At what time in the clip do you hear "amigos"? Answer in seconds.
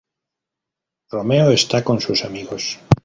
2.25-2.79